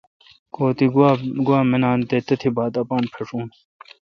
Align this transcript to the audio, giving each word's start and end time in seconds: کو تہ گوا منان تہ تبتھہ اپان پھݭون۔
کو 0.53 0.63
تہ 0.77 0.85
گوا 1.45 1.59
منان 1.69 1.99
تہ 2.09 2.17
تبتھہ 2.27 2.69
اپان 2.81 3.03
پھݭون۔ 3.13 3.45